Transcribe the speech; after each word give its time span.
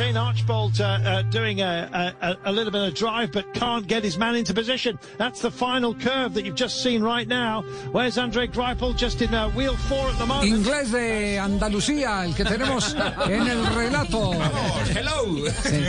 Shane 0.00 0.16
Archbold 0.16 0.80
uh, 0.80 0.84
uh, 0.84 1.22
doing 1.30 1.60
a, 1.60 2.14
a, 2.22 2.36
a 2.46 2.52
little 2.52 2.72
bit 2.72 2.80
of 2.88 2.94
drive, 2.94 3.32
but 3.32 3.44
can't 3.52 3.86
get 3.86 4.02
his 4.02 4.16
man 4.16 4.34
into 4.34 4.54
position. 4.54 4.98
That's 5.18 5.42
the 5.42 5.50
final 5.50 5.94
curve 5.94 6.32
that 6.32 6.46
you've 6.46 6.56
just 6.56 6.82
seen 6.82 7.02
right 7.02 7.28
now. 7.28 7.60
Where's 7.92 8.16
Andre 8.16 8.46
Greipel? 8.46 8.96
Just 8.96 9.20
in 9.20 9.34
uh, 9.34 9.50
wheel 9.50 9.76
four 9.76 10.08
at 10.08 10.16
the 10.18 10.24
moment. 10.24 10.48
Inglés 10.48 10.90
de 10.90 11.38
Andalucía, 11.38 12.24
el 12.24 12.34
que 12.34 12.44
tenemos 12.46 12.96
en 13.28 13.46
el 13.46 13.66
relato. 13.74 14.32
Hello. 14.88 15.46
Sí. 15.64 15.84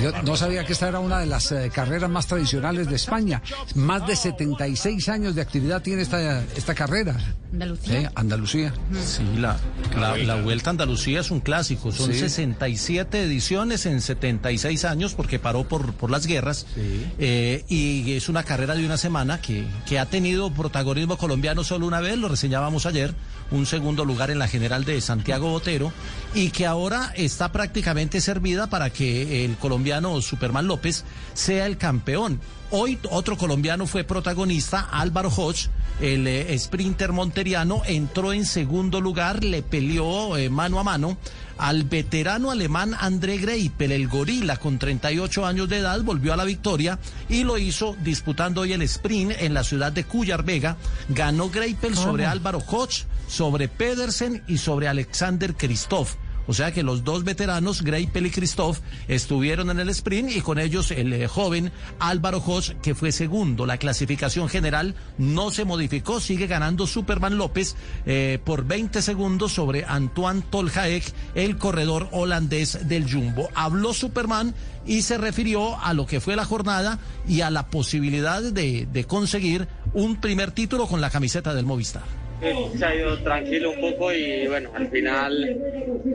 Yo 0.00 0.12
no 0.22 0.36
sabía 0.36 0.64
que 0.64 0.72
esta 0.72 0.86
era 0.86 1.00
una 1.00 1.18
de 1.18 1.26
las 1.26 1.50
eh, 1.50 1.68
carreras 1.74 2.08
más 2.08 2.28
tradicionales 2.28 2.88
de 2.88 2.94
España. 2.94 3.42
Más 3.74 4.06
de 4.06 4.14
76 4.14 5.08
años 5.08 5.34
de 5.34 5.42
actividad 5.42 5.82
tiene 5.82 6.02
esta, 6.02 6.40
esta 6.54 6.72
carrera. 6.72 7.16
Andalucía. 7.52 8.00
Sí, 8.00 8.06
Andalucía. 8.14 8.74
Sí, 9.04 9.22
la, 9.38 9.56
la, 9.98 10.16
la 10.18 10.36
Vuelta 10.36 10.70
a 10.70 10.72
Andalucía 10.72 11.18
es 11.20 11.32
un 11.32 11.40
clásico. 11.40 11.90
Son 11.90 12.12
Sí. 12.12 12.20
67 12.20 13.22
ediciones 13.24 13.55
en 13.62 14.02
76 14.02 14.84
años 14.84 15.14
porque 15.14 15.38
paró 15.38 15.66
por, 15.66 15.94
por 15.94 16.10
las 16.10 16.26
guerras. 16.26 16.66
Eh, 16.76 17.64
y 17.68 18.12
es 18.12 18.28
una 18.28 18.42
carrera 18.42 18.74
de 18.74 18.84
una 18.84 18.98
semana 18.98 19.40
que, 19.40 19.64
que 19.88 19.98
ha 19.98 20.06
tenido 20.06 20.50
protagonismo 20.50 21.16
colombiano 21.16 21.64
solo 21.64 21.86
una 21.86 22.00
vez, 22.00 22.18
lo 22.18 22.28
reseñábamos 22.28 22.84
ayer, 22.84 23.14
un 23.50 23.64
segundo 23.64 24.04
lugar 24.04 24.30
en 24.30 24.38
la 24.38 24.48
general 24.48 24.84
de 24.84 25.00
Santiago 25.00 25.48
Botero, 25.50 25.92
y 26.34 26.50
que 26.50 26.66
ahora 26.66 27.12
está 27.16 27.50
prácticamente 27.50 28.20
servida 28.20 28.68
para 28.68 28.90
que 28.90 29.44
el 29.44 29.56
colombiano 29.56 30.20
Superman 30.20 30.66
López 30.66 31.04
sea 31.32 31.66
el 31.66 31.78
campeón. 31.78 32.40
Hoy 32.70 32.98
otro 33.10 33.38
colombiano 33.38 33.86
fue 33.86 34.04
protagonista, 34.04 34.80
Álvaro 34.90 35.30
Hodge, 35.30 35.70
el 36.00 36.26
eh, 36.26 36.58
sprinter 36.58 37.12
monteriano, 37.12 37.82
entró 37.86 38.32
en 38.32 38.44
segundo 38.44 39.00
lugar, 39.00 39.44
le 39.44 39.62
peleó 39.62 40.36
eh, 40.36 40.50
mano 40.50 40.78
a 40.78 40.84
mano 40.84 41.16
al 41.58 41.84
veterano 41.84 42.50
alemán 42.50 42.94
André 42.98 43.38
Greipel, 43.38 43.92
el 43.92 44.08
gorila 44.08 44.56
con 44.56 44.78
38 44.78 45.46
años 45.46 45.68
de 45.68 45.78
edad, 45.78 46.02
volvió 46.02 46.32
a 46.32 46.36
la 46.36 46.44
victoria 46.44 46.98
y 47.28 47.44
lo 47.44 47.58
hizo 47.58 47.96
disputando 48.02 48.62
hoy 48.62 48.72
el 48.72 48.82
sprint 48.82 49.32
en 49.38 49.54
la 49.54 49.64
ciudad 49.64 49.92
de 49.92 50.04
Cuyar 50.04 50.44
Vega. 50.44 50.76
Ganó 51.08 51.50
Greipel 51.50 51.96
sobre 51.96 52.26
Álvaro 52.26 52.58
Hodge, 52.58 53.06
sobre 53.28 53.68
Pedersen 53.68 54.42
y 54.46 54.58
sobre 54.58 54.88
Alexander 54.88 55.54
Kristoff. 55.54 56.16
O 56.46 56.54
sea 56.54 56.72
que 56.72 56.82
los 56.82 57.04
dos 57.04 57.24
veteranos, 57.24 57.82
Greipel 57.82 58.26
y 58.26 58.30
Christoph, 58.30 58.78
estuvieron 59.08 59.70
en 59.70 59.80
el 59.80 59.88
sprint 59.88 60.30
y 60.30 60.40
con 60.40 60.58
ellos 60.58 60.90
el 60.90 61.12
eh, 61.12 61.26
joven 61.28 61.72
Álvaro 61.98 62.38
Hodge, 62.38 62.76
que 62.82 62.94
fue 62.94 63.12
segundo. 63.12 63.66
La 63.66 63.78
clasificación 63.78 64.48
general 64.48 64.94
no 65.18 65.50
se 65.50 65.64
modificó, 65.64 66.20
sigue 66.20 66.46
ganando 66.46 66.86
Superman 66.86 67.36
López 67.38 67.76
eh, 68.06 68.38
por 68.44 68.64
20 68.64 69.02
segundos 69.02 69.52
sobre 69.52 69.84
Antoine 69.84 70.42
Toljaek, 70.42 71.04
el 71.34 71.56
corredor 71.58 72.08
holandés 72.12 72.88
del 72.88 73.10
Jumbo. 73.10 73.48
Habló 73.54 73.92
Superman 73.92 74.54
y 74.86 75.02
se 75.02 75.18
refirió 75.18 75.78
a 75.80 75.94
lo 75.94 76.06
que 76.06 76.20
fue 76.20 76.36
la 76.36 76.44
jornada 76.44 76.98
y 77.26 77.40
a 77.40 77.50
la 77.50 77.66
posibilidad 77.68 78.42
de 78.42 79.04
conseguir 79.08 79.66
un 79.94 80.20
primer 80.20 80.52
título 80.52 80.86
con 80.86 81.00
la 81.00 81.10
camiseta 81.10 81.54
del 81.54 81.66
Movistar. 81.66 82.25
Se 82.40 82.84
ha 82.84 82.94
ido 82.94 83.18
tranquilo 83.18 83.70
un 83.70 83.80
poco 83.80 84.12
y 84.12 84.46
bueno, 84.46 84.70
al 84.74 84.88
final 84.88 85.58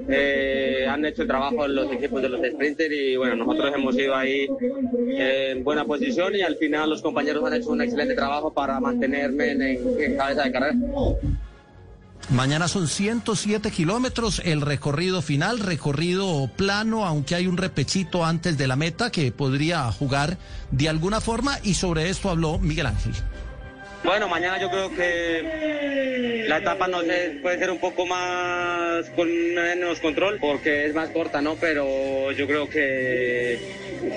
eh, 0.07 0.85
han 0.87 1.03
hecho 1.03 1.23
el 1.23 1.27
trabajo 1.27 1.67
los 1.67 1.91
equipos 1.91 2.21
de 2.21 2.29
los 2.29 2.39
sprinters 2.45 2.93
y 2.93 3.15
bueno, 3.15 3.35
nosotros 3.37 3.73
hemos 3.75 3.95
ido 3.97 4.15
ahí 4.15 4.47
en 5.17 5.63
buena 5.63 5.83
posición 5.83 6.35
y 6.35 6.41
al 6.41 6.57
final 6.57 6.91
los 6.91 7.01
compañeros 7.01 7.43
han 7.45 7.55
hecho 7.55 7.71
un 7.71 7.81
excelente 7.81 8.13
trabajo 8.13 8.53
para 8.53 8.79
mantenerme 8.79 9.51
en, 9.51 9.61
en 9.61 10.17
cabeza 10.17 10.43
de 10.43 10.51
carrera. 10.51 10.75
Mañana 12.29 12.67
son 12.67 12.87
107 12.87 13.71
kilómetros 13.71 14.41
el 14.45 14.61
recorrido 14.61 15.21
final, 15.21 15.59
recorrido 15.59 16.49
plano, 16.55 17.05
aunque 17.05 17.35
hay 17.35 17.47
un 17.47 17.57
repechito 17.57 18.23
antes 18.23 18.57
de 18.57 18.67
la 18.67 18.75
meta 18.75 19.11
que 19.11 19.31
podría 19.31 19.91
jugar 19.91 20.37
de 20.69 20.87
alguna 20.87 21.19
forma 21.19 21.57
y 21.63 21.73
sobre 21.73 22.09
esto 22.09 22.29
habló 22.29 22.59
Miguel 22.59 22.85
Ángel. 22.85 23.13
Bueno, 24.03 24.27
mañana 24.27 24.59
yo 24.59 24.69
creo 24.69 24.89
que 24.95 26.45
la 26.47 26.57
etapa 26.57 26.87
no 26.87 27.01
sé, 27.01 27.37
puede 27.41 27.59
ser 27.59 27.69
un 27.69 27.79
poco 27.79 28.05
más 28.05 29.09
con 29.11 29.29
menos 29.53 29.99
control 29.99 30.37
porque 30.39 30.87
es 30.87 30.93
más 30.93 31.09
corta, 31.09 31.41
¿no? 31.41 31.55
Pero 31.55 32.31
yo 32.31 32.47
creo 32.47 32.67
que 32.67 33.59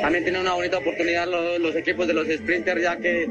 también 0.00 0.24
tiene 0.24 0.40
una 0.40 0.54
bonita 0.54 0.78
oportunidad 0.78 1.26
los, 1.26 1.76
equipos 1.76 2.06
de 2.06 2.14
los 2.14 2.26
sprinters 2.28 2.82
ya 2.82 2.96
que 2.96 3.28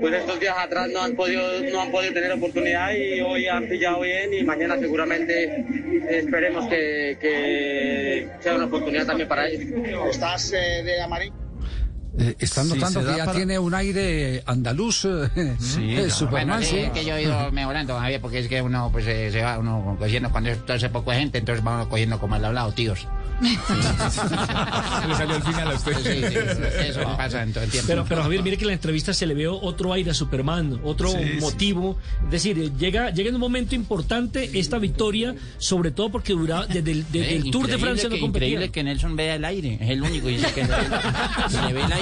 pues 0.00 0.14
estos 0.14 0.40
días 0.40 0.56
atrás 0.58 0.88
no 0.88 1.02
han 1.02 1.14
podido 1.14 1.60
no 1.70 1.82
han 1.82 1.92
podido 1.92 2.12
tener 2.12 2.32
oportunidad 2.32 2.92
y 2.94 3.20
hoy 3.20 3.46
han 3.46 3.68
pillado 3.68 4.00
bien 4.00 4.34
y 4.34 4.42
mañana 4.42 4.78
seguramente 4.78 5.64
esperemos 6.08 6.66
que, 6.68 8.26
sea 8.40 8.56
una 8.56 8.64
oportunidad 8.64 9.06
también 9.06 9.28
para 9.28 9.48
ellos. 9.48 9.70
¿Estás 10.10 10.50
de 10.50 11.00
amarillo? 11.00 11.41
Eh, 12.18 12.36
están 12.40 12.66
Sí, 12.66 12.74
notando 12.74 13.00
se 13.00 13.06
que 13.06 13.16
ya 13.16 13.24
para- 13.24 13.36
tiene 13.38 13.58
un 13.58 13.74
aire 13.74 14.42
andaluz. 14.46 15.06
eh, 15.06 15.56
Sí, 15.58 15.94
eh. 15.96 16.10
Superman, 16.10 16.58
Bueno, 16.58 16.62
sí, 16.62 16.76
sí. 16.76 16.78
es 16.80 16.90
que 16.90 17.04
yo 17.06 17.16
he 17.16 17.22
ido 17.22 17.50
mejorando, 17.52 17.98
Javier, 17.98 18.20
porque 18.20 18.38
es 18.40 18.48
que 18.48 18.60
uno 18.60 18.90
pues 18.92 19.06
eh, 19.06 19.30
se 19.32 19.40
va 19.42 19.58
uno 19.58 19.96
cogiendo 19.98 20.30
cuando 20.30 20.50
es 20.50 20.58
todo 20.66 20.76
ese 20.76 20.90
poco 20.90 21.10
de 21.10 21.18
gente, 21.18 21.38
entonces 21.38 21.64
va 21.66 21.74
uno 21.74 21.88
cogiendo 21.88 22.18
como 22.18 22.34
al 22.34 22.44
hablado, 22.44 22.70
tíos. 22.72 23.06
Le 23.42 25.14
salió 25.16 25.34
al 25.36 25.42
final 25.42 25.68
a 25.70 25.74
usted. 25.74 25.92
Sí, 25.96 26.22
sí, 26.28 26.88
eso 26.88 27.00
pasa 27.16 27.42
en 27.42 27.52
todo 27.52 27.64
el 27.64 27.70
tiempo. 27.70 27.88
Pero, 27.88 28.04
pero 28.08 28.22
Javier, 28.22 28.42
mire 28.42 28.56
que 28.56 28.64
en 28.64 28.68
la 28.68 28.74
entrevista 28.74 29.12
se 29.14 29.26
le 29.26 29.34
veo 29.34 29.58
otro 29.60 29.92
aire 29.92 30.10
a 30.10 30.14
Superman, 30.14 30.80
otro 30.84 31.08
Sí, 31.10 31.18
sí. 31.18 31.40
motivo. 31.40 31.98
Es 32.26 32.30
decir, 32.30 32.72
llega, 32.76 33.10
llega 33.10 33.30
en 33.30 33.34
un 33.34 33.40
momento 33.40 33.74
importante 33.74 34.50
esta 34.58 34.78
victoria, 34.78 35.34
sobre 35.58 35.90
todo 35.90 36.10
porque 36.10 36.32
duraba 36.34 36.66
desde 36.66 36.92
el, 36.92 37.04
desde 37.10 37.32
Eh, 37.32 37.36
el 37.36 37.50
Tour 37.50 37.66
de 37.66 37.78
Francia 37.78 38.08
no 38.08 38.14
que, 38.14 38.20
competía. 38.20 38.48
Increíble 38.48 38.70
que 38.72 38.84
Nelson 38.84 39.16
vea 39.16 39.34
el 39.36 39.44
aire, 39.44 39.78
es 39.80 39.90
el 39.90 40.02
único 40.02 40.26
que 40.26 40.32
dice 40.32 40.52
que 40.52 40.64
se 40.64 41.62
le 41.62 41.72
ve 41.72 41.82
el 41.84 41.92
aire. 41.92 42.01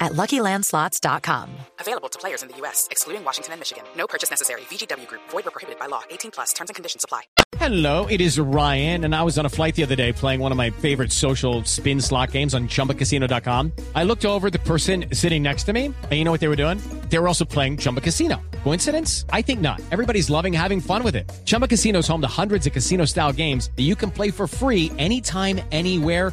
at 0.00 0.12
LuckyLandSlots.com. 0.12 1.50
Available 1.80 2.08
to 2.08 2.18
players 2.18 2.42
in 2.42 2.48
the 2.48 2.56
U.S., 2.58 2.86
excluding 2.90 3.24
Washington 3.24 3.52
and 3.52 3.60
Michigan. 3.60 3.84
No 3.96 4.06
purchase 4.06 4.30
necessary. 4.30 4.60
VGW 4.62 5.06
Group, 5.06 5.22
void 5.30 5.44
were 5.44 5.50
prohibited 5.50 5.78
by 5.78 5.86
law. 5.86 6.02
18 6.10 6.30
plus 6.30 6.52
terms 6.52 6.70
and 6.70 6.74
conditions 6.74 7.04
apply. 7.04 7.22
Hello, 7.56 8.06
it 8.06 8.20
is 8.20 8.38
Ryan, 8.38 9.04
and 9.04 9.14
I 9.14 9.22
was 9.22 9.38
on 9.38 9.46
a 9.46 9.48
flight 9.48 9.74
the 9.74 9.82
other 9.82 9.96
day 9.96 10.12
playing 10.12 10.40
one 10.40 10.52
of 10.52 10.58
my 10.58 10.70
favorite 10.70 11.12
social 11.12 11.64
spin 11.64 12.00
slot 12.00 12.32
games 12.32 12.54
on 12.54 12.68
chumbacasino.com. 12.68 13.72
I 13.94 14.04
looked 14.04 14.24
over 14.24 14.50
the 14.50 14.58
person 14.60 15.06
sitting 15.12 15.42
next 15.42 15.64
to 15.64 15.72
me, 15.72 15.86
and 15.86 16.12
you 16.12 16.24
know 16.24 16.30
what 16.30 16.40
they 16.40 16.48
were 16.48 16.56
doing? 16.56 16.78
They 17.08 17.18
were 17.18 17.26
also 17.26 17.44
playing 17.44 17.78
Chumba 17.78 18.00
Casino. 18.00 18.40
Coincidence? 18.64 19.24
I 19.30 19.42
think 19.42 19.60
not. 19.60 19.80
Everybody's 19.90 20.30
loving 20.30 20.52
having 20.52 20.80
fun 20.80 21.02
with 21.02 21.16
it. 21.16 21.30
Chumba 21.44 21.66
Casino 21.66 22.00
is 22.00 22.08
home 22.08 22.20
to 22.20 22.28
hundreds 22.28 22.66
of 22.66 22.72
casino 22.72 23.04
style 23.06 23.32
games 23.32 23.70
that 23.76 23.82
you 23.82 23.96
can 23.96 24.10
play 24.10 24.30
for 24.30 24.46
free 24.46 24.92
anytime, 24.98 25.60
anywhere 25.72 26.32